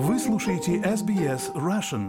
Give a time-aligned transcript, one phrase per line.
[0.00, 2.08] Вы слушаете SBS Russian.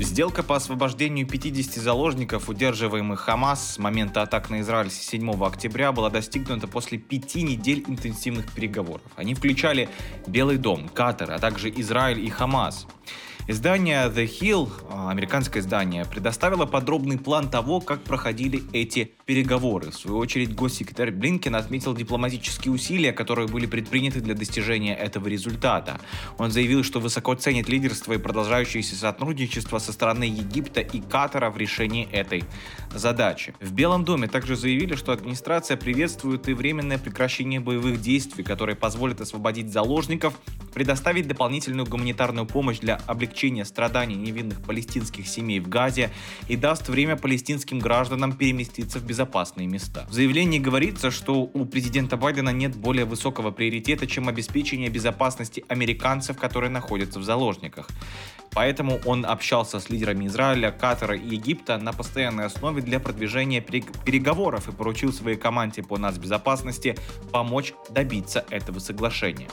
[0.00, 6.10] Сделка по освобождению 50 заложников, удерживаемых Хамас с момента атак на Израиль 7 октября, была
[6.10, 9.06] достигнута после пяти недель интенсивных переговоров.
[9.14, 9.88] Они включали
[10.26, 12.88] Белый дом, Катар, а также Израиль и Хамас.
[13.46, 19.90] Издание The Hill, а, американское издание, предоставило подробный план того, как проходили эти переговоры.
[19.90, 26.00] В свою очередь, госсекретарь Блинкен отметил дипломатические усилия, которые были предприняты для достижения этого результата.
[26.38, 31.58] Он заявил, что высоко ценит лидерство и продолжающееся сотрудничество со стороны Египта и Катара в
[31.58, 32.44] решении этой
[32.94, 33.54] задачи.
[33.60, 39.20] В Белом доме также заявили, что администрация приветствует и временное прекращение боевых действий, которые позволят
[39.20, 40.32] освободить заложников,
[40.74, 46.10] предоставить дополнительную гуманитарную помощь для облегчения страданий невинных палестинских семей в Газе
[46.48, 50.06] и даст время палестинским гражданам переместиться в безопасные места.
[50.10, 56.36] В заявлении говорится, что у президента Байдена нет более высокого приоритета, чем обеспечение безопасности американцев,
[56.36, 57.88] которые находятся в заложниках.
[58.52, 64.68] Поэтому он общался с лидерами Израиля, Катара и Египта на постоянной основе для продвижения переговоров
[64.68, 66.96] и поручил своей команде по нацбезопасности
[67.32, 69.48] помочь добиться этого соглашения.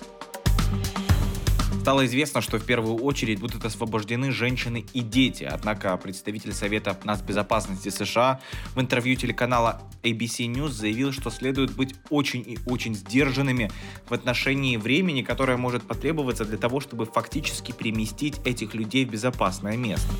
[1.81, 5.45] Стало известно, что в первую очередь будут освобождены женщины и дети.
[5.45, 8.39] Однако представитель Совета нацбезопасности США
[8.75, 13.71] в интервью телеканала ABC News заявил, что следует быть очень и очень сдержанными
[14.07, 19.75] в отношении времени, которое может потребоваться для того, чтобы фактически переместить этих людей в безопасное
[19.75, 20.11] место.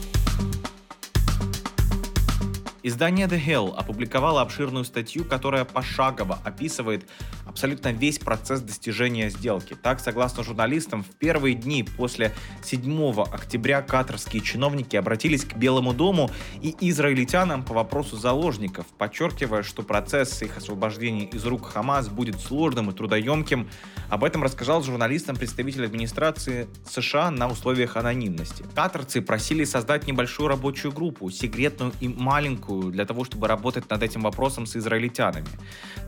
[2.83, 7.07] Издание The Hill опубликовало обширную статью, которая пошагово описывает
[7.45, 9.75] абсолютно весь процесс достижения сделки.
[9.81, 12.33] Так, согласно журналистам, в первые дни после
[12.63, 16.29] 7 октября катарские чиновники обратились к Белому дому
[16.61, 22.89] и израильтянам по вопросу заложников, подчеркивая, что процесс их освобождения из рук Хамас будет сложным
[22.89, 23.69] и трудоемким.
[24.09, 28.65] Об этом рассказал журналистам представитель администрации США на условиях анонимности.
[28.75, 34.21] Катарцы просили создать небольшую рабочую группу, секретную и маленькую, для того, чтобы работать над этим
[34.21, 35.47] вопросом с израильтянами.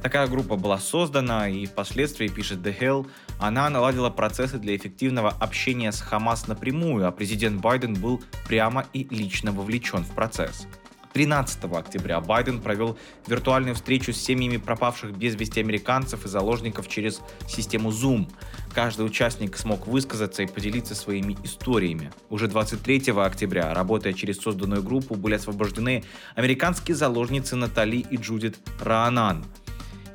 [0.04, 3.10] Такая группа была создана, и впоследствии, пишет The Hill,
[3.40, 9.08] она наладила процессы для эффективного общения с Хамас напрямую, а президент Байден был прямо и
[9.10, 10.68] лично вовлечен в процесс.
[11.14, 12.98] 13 октября Байден провел
[13.28, 18.30] виртуальную встречу с семьями пропавших без вести американцев и заложников через систему Zoom.
[18.74, 22.12] Каждый участник смог высказаться и поделиться своими историями.
[22.30, 26.04] Уже 23 октября, работая через созданную группу, были освобождены
[26.36, 29.46] американские заложницы Натали и Джудит Раанан–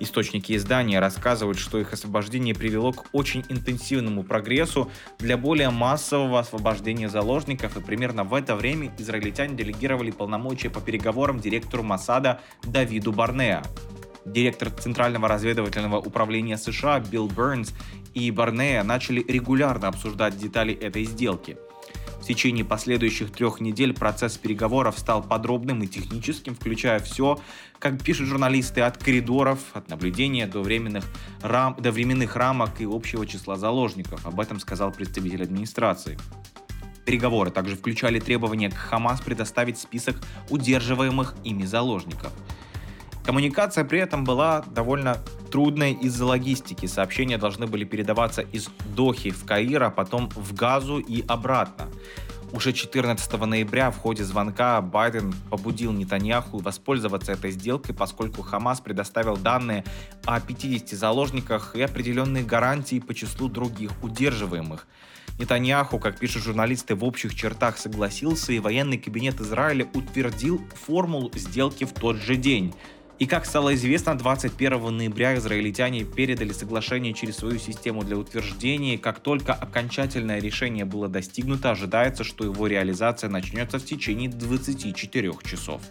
[0.01, 7.09] Источники издания рассказывают, что их освобождение привело к очень интенсивному прогрессу для более массового освобождения
[7.09, 13.63] заложников, и примерно в это время израильтяне делегировали полномочия по переговорам директору Масада Давиду Барнеа.
[14.25, 17.75] Директор Центрального разведывательного управления США Билл Бернс
[18.15, 21.57] и Барнея начали регулярно обсуждать детали этой сделки–
[22.21, 27.39] в течение последующих трех недель процесс переговоров стал подробным и техническим, включая все,
[27.79, 31.05] как пишут журналисты, от коридоров, от наблюдения до временных,
[31.43, 34.27] рам, до временных рамок и общего числа заложников.
[34.27, 36.19] Об этом сказал представитель администрации.
[37.05, 40.17] Переговоры также включали требования к Хамас предоставить список
[40.51, 42.33] удерживаемых ими заложников.
[43.29, 45.19] Коммуникация при этом была довольно
[45.53, 46.87] трудной из-за логистики.
[46.87, 51.89] Сообщения должны были передаваться из Дохи в Каир, а потом в Газу и обратно.
[52.53, 59.37] Уже 14 ноября в ходе звонка Байден побудил Нетаньяху воспользоваться этой сделкой, поскольку Хамас предоставил
[59.37, 59.85] данные
[60.25, 64.87] о 50 заложниках и определенные гарантии по числу других удерживаемых.
[65.39, 71.85] Нетаньяху, как пишут журналисты, в общих чертах согласился, и военный кабинет Израиля утвердил формулу сделки
[71.85, 72.75] в тот же день.
[73.19, 78.97] И как стало известно, 21 ноября израильтяне передали соглашение через свою систему для утверждения.
[78.97, 85.83] Как только окончательное решение было достигнуто, ожидается, что его реализация начнется в течение 24 часов.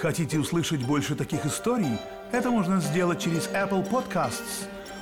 [0.00, 1.98] Хотите услышать больше таких историй?
[2.32, 4.66] Это можно сделать через Apple Podcasts,